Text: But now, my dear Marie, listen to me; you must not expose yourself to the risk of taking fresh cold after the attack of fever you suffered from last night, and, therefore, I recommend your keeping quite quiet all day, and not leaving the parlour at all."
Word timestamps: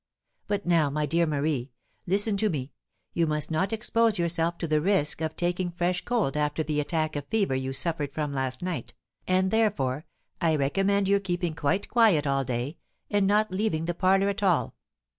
But 0.47 0.65
now, 0.65 0.89
my 0.89 1.05
dear 1.05 1.27
Marie, 1.27 1.69
listen 2.07 2.35
to 2.37 2.49
me; 2.49 2.71
you 3.13 3.27
must 3.27 3.51
not 3.51 3.71
expose 3.71 4.17
yourself 4.17 4.57
to 4.57 4.67
the 4.67 4.81
risk 4.81 5.21
of 5.21 5.35
taking 5.35 5.69
fresh 5.69 6.03
cold 6.05 6.35
after 6.35 6.63
the 6.63 6.79
attack 6.79 7.15
of 7.15 7.27
fever 7.27 7.53
you 7.53 7.71
suffered 7.71 8.11
from 8.11 8.33
last 8.33 8.63
night, 8.63 8.95
and, 9.27 9.51
therefore, 9.51 10.07
I 10.41 10.55
recommend 10.55 11.07
your 11.07 11.19
keeping 11.19 11.53
quite 11.53 11.87
quiet 11.87 12.25
all 12.25 12.43
day, 12.43 12.77
and 13.11 13.27
not 13.27 13.51
leaving 13.51 13.85
the 13.85 13.93
parlour 13.93 14.29
at 14.29 14.41
all." 14.41 14.75